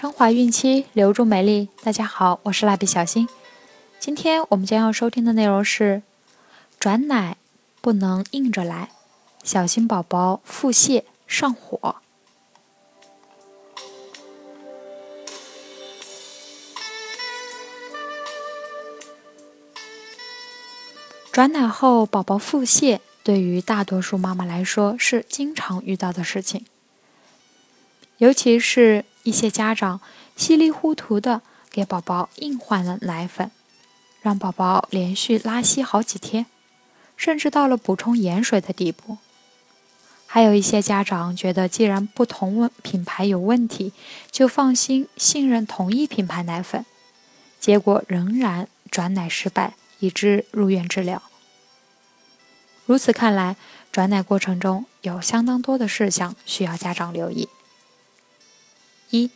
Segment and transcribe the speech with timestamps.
[0.00, 1.68] 升华孕期，留住美丽。
[1.82, 3.28] 大家好，我是蜡笔小新。
[3.98, 6.00] 今天我们将要收听的内容是：
[6.78, 7.36] 转奶
[7.82, 8.88] 不能硬着来，
[9.42, 11.96] 小心宝宝腹泻上火。
[21.30, 26.64] 转奶后宝宝腹泻，对于大多数妈妈来说是经常遇到的事情，
[28.16, 29.04] 尤其是。
[29.22, 30.00] 一些家长
[30.36, 33.50] 稀里糊涂的给宝宝硬换了奶粉，
[34.20, 36.46] 让宝宝连续拉稀好几天，
[37.16, 39.18] 甚至到了补充盐水的地步。
[40.26, 43.92] 还有一些家长觉得，既然不同问品牌有问题，
[44.30, 46.86] 就放心信任同一品牌奶粉，
[47.58, 51.20] 结果仍然转奶失败，以致入院治疗。
[52.86, 53.56] 如此看来，
[53.90, 57.48] 转奶过程中有相当多的事项需要家长留意。
[59.10, 59.30] 一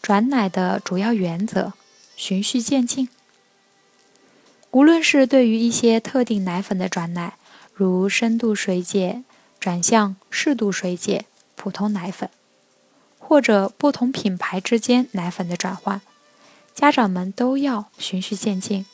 [0.00, 1.74] 转奶的主要原则：
[2.16, 3.08] 循序渐进。
[4.70, 7.34] 无论是对于一些特定奶粉的转奶，
[7.74, 9.22] 如深度水解
[9.58, 12.30] 转向适度水解普通奶粉，
[13.18, 16.00] 或者不同品牌之间奶粉的转换，
[16.74, 18.86] 家长们都要循序渐进，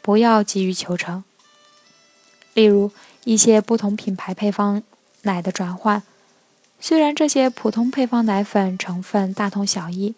[0.00, 1.24] 不要急于求成。
[2.54, 2.92] 例如，
[3.24, 4.82] 一些不同品牌配方
[5.22, 6.02] 奶的转换。
[6.78, 10.14] 虽然这些普通配方奶粉成分大同小异，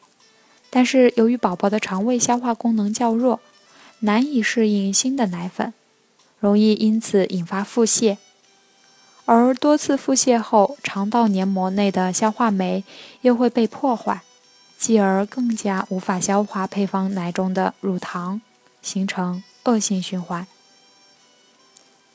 [0.71, 3.41] 但是由于宝宝的肠胃消化功能较弱，
[4.01, 5.73] 难以适应新的奶粉，
[6.39, 8.19] 容易因此引发腹泻。
[9.25, 12.85] 而多次腹泻后，肠道黏膜内的消化酶
[13.23, 14.23] 又会被破坏，
[14.77, 18.41] 继而更加无法消化配方奶中的乳糖，
[18.83, 20.47] 形成恶性循环。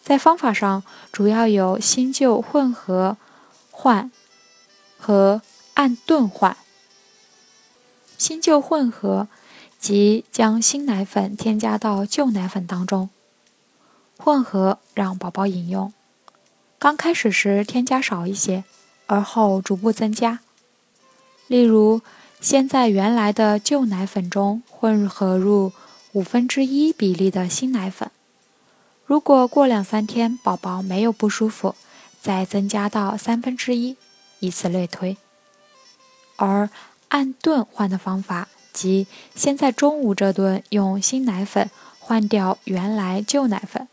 [0.03, 3.17] 在方法上，主要有新旧混合
[3.71, 4.11] 换。
[5.03, 5.41] 和
[5.73, 6.55] 按顿换，
[8.17, 9.27] 新旧混合，
[9.77, 13.09] 即将新奶粉添加到旧奶粉当中，
[14.17, 15.91] 混合让宝宝饮用。
[16.79, 18.63] 刚开始时添加少一些，
[19.07, 20.39] 而后逐步增加。
[21.47, 21.99] 例如，
[22.39, 25.73] 先在原来的旧奶粉中混合入
[26.13, 28.09] 五分之一比例的新奶粉，
[29.05, 31.75] 如果过两三天宝宝没有不舒服，
[32.21, 33.97] 再增加到三分之一。
[34.43, 35.15] 以此类推，
[36.35, 36.69] 而
[37.07, 43.87] 按顿换的方法，即先在中午这顿用新奶粉换掉原来旧奶粉，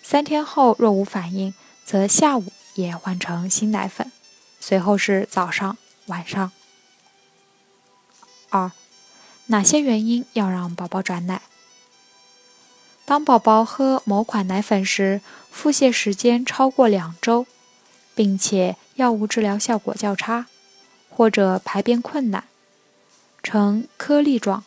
[0.00, 1.52] 三天后若无反应，
[1.84, 4.12] 则下午也换成新奶粉，
[4.60, 5.76] 随后是早上、
[6.06, 6.52] 晚上。
[8.50, 8.70] 二，
[9.46, 11.42] 哪些原因要让宝宝转奶？
[13.04, 15.20] 当宝宝喝某款奶粉时，
[15.50, 17.44] 腹泻时间超过两周，
[18.14, 18.76] 并且。
[18.96, 20.46] 药物治疗效果较差，
[21.08, 22.44] 或者排便困难，
[23.42, 24.64] 呈颗粒状，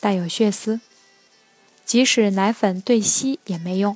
[0.00, 0.80] 带有血丝，
[1.84, 3.94] 即使奶粉兑稀也没用。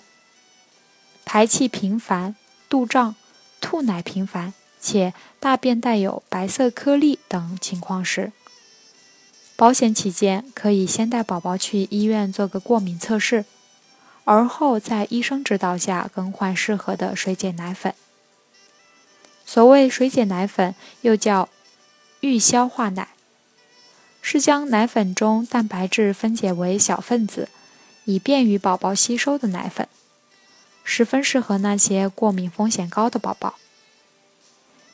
[1.25, 2.37] 排气频繁、
[2.69, 3.17] 肚胀、
[3.59, 8.33] 吐奶频繁，且大便带有白色颗粒等情况时，
[9.57, 13.47] 保险起见，可以先带宝宝去医院做个过敏测试，
[14.25, 17.95] 而后在医生指导下更换适合的水解奶粉。
[19.53, 21.49] 所谓水解奶粉，又叫
[22.21, 23.09] 预消化奶，
[24.23, 27.49] 是将奶粉中蛋白质分解为小分子，
[28.05, 29.89] 以便于宝宝吸收的奶粉，
[30.85, 33.57] 十分适合那些过敏风险高的宝宝。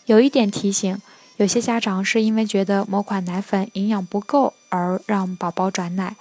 [0.06, 1.02] 有一点提醒，
[1.36, 6.16] 有些家长是因为觉得某款奶粉营养不够而让宝宝转奶，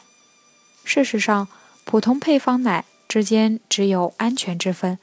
[0.83, 1.47] 事实上，
[1.85, 4.99] 普通配方奶之间只有安全之分，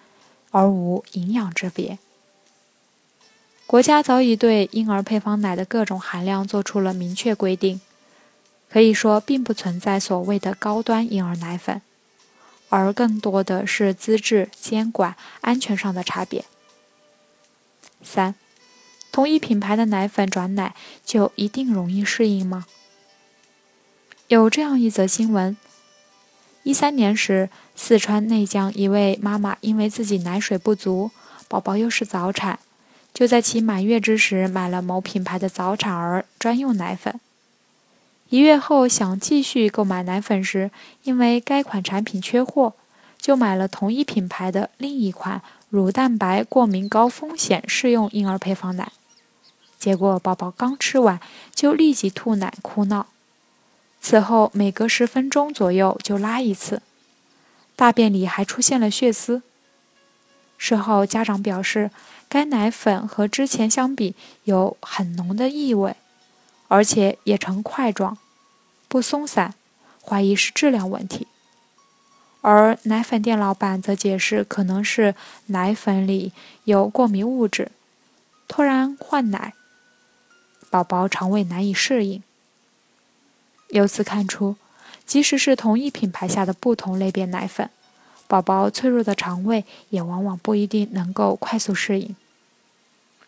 [0.50, 1.98] 而无营养之别。
[3.72, 7.80] 国家早已对婴儿配方奶的各种含量做出了明确规定，
[8.70, 11.80] 可以说并不存在所谓的高端婴儿奶粉，
[12.68, 16.44] 而更多的是资质、监管、安全上的差别。
[18.02, 18.34] 三，
[19.10, 22.66] 同一品牌的奶粉转奶就一定容易适应吗？
[24.28, 25.56] 有这样一则新闻：
[26.62, 31.10] 一三年时，四川内江一位妈妈因为自己奶水不足，
[31.48, 32.58] 宝宝又是早产。
[33.14, 37.20] 就在其满月之时，买了某品牌的早产儿专用奶粉。
[38.30, 40.70] 一月后想继续购买奶粉时，
[41.02, 42.72] 因为该款产品缺货，
[43.18, 48.90] 就买了同一品牌的另一款乳蛋白过敏高风险适用婴儿配方奶。
[49.78, 51.20] 结果宝宝刚吃完
[51.54, 53.08] 就立即吐奶哭闹，
[54.00, 56.80] 此后每隔十分钟左右就拉一次，
[57.76, 59.42] 大便里还出现了血丝。
[60.62, 61.90] 事后家长表示。
[62.32, 64.14] 该奶粉和之前相比
[64.44, 65.94] 有很浓的异味，
[66.68, 68.16] 而且也呈块状，
[68.88, 69.52] 不松散，
[70.02, 71.26] 怀疑是质量问题。
[72.40, 75.14] 而奶粉店老板则解释，可能是
[75.48, 76.32] 奶粉里
[76.64, 77.70] 有过敏物质，
[78.48, 79.52] 突然换奶，
[80.70, 82.22] 宝宝肠胃难以适应。
[83.68, 84.56] 由此看出，
[85.04, 87.68] 即使是同一品牌下的不同类别奶粉，
[88.32, 92.16] 宝宝脆弱的肠胃也往往不一定能够快速适应。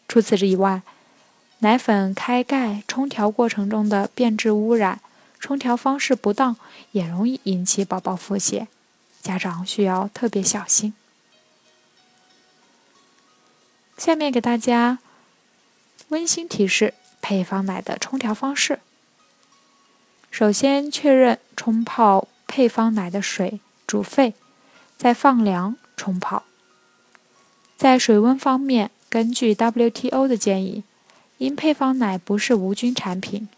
[0.09, 0.81] 除此之外，
[1.59, 5.03] 奶粉开盖冲调过程中的变质污染，
[5.39, 6.56] 冲调方式不当，
[6.93, 8.67] 也容易引起宝宝腹泻。
[9.21, 10.95] 家长需要特别小心。
[13.99, 15.01] 下面给大家
[16.09, 18.81] 温馨提示：配方奶的冲调方式。
[20.31, 24.35] 首先确认冲泡配方奶的水煮沸，
[24.96, 26.44] 再放凉冲泡。
[27.76, 30.85] 在水温方面，根据 WTO 的建议，
[31.38, 33.49] 因配方奶不是无菌产品，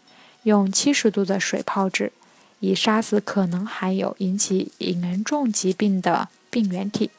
[0.43, 2.11] 用七十度的水泡制。
[2.59, 7.11] 以杀死可能含有引起严重疾病的病原体，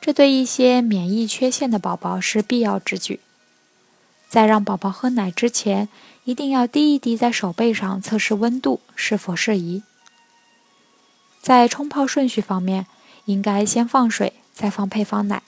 [0.00, 3.20] 这对一些免疫缺陷的宝宝是必要之举。
[4.28, 5.88] 在让宝宝喝奶之前，
[6.24, 9.84] 一定要滴一滴在手背上测试温度是否适宜。
[11.40, 12.86] 在冲泡顺序方面，
[13.24, 15.42] 应该先放水，再放配方奶。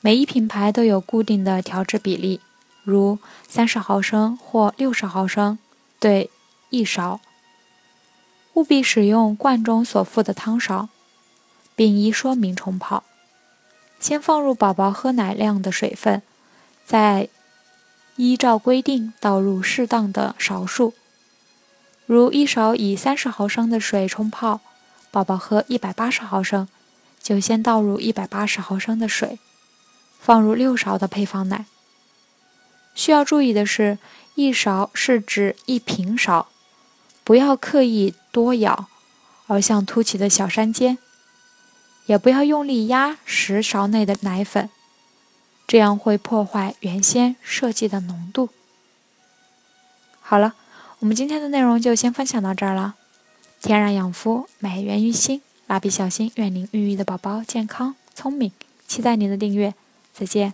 [0.00, 2.40] 每一品牌都有固定的调制比例，
[2.84, 3.18] 如
[3.48, 5.58] 三十毫升或六十毫升
[5.98, 6.30] 对
[6.70, 7.20] 一勺。
[8.52, 10.88] 务必使用罐中所附的汤勺，
[11.74, 13.02] 并依说明冲泡。
[13.98, 16.22] 先放入宝宝喝奶量的水分，
[16.84, 17.28] 再
[18.14, 20.94] 依照规定倒入适当的勺数。
[22.06, 24.60] 如一勺以三十毫升的水冲泡，
[25.14, 26.66] 宝宝喝一百八十毫升，
[27.22, 29.38] 就先倒入一百八十毫升的水，
[30.18, 31.66] 放入六勺的配方奶。
[32.96, 33.98] 需要注意的是，
[34.34, 36.48] 一勺是指一平勺。
[37.22, 38.88] 不要刻意多舀，
[39.46, 40.96] 而像凸起的小山尖；
[42.06, 44.68] 也不要用力压十勺内的奶粉，
[45.68, 48.48] 这样会破坏原先设计的浓度。
[50.20, 50.56] 好了，
[50.98, 52.96] 我们今天的内容就先分享到这儿了。
[53.64, 55.40] 天然养肤，美源于心。
[55.68, 58.52] 蜡笔小新，愿您孕育的宝宝健康聪明。
[58.86, 59.72] 期待您的订阅，
[60.12, 60.52] 再见。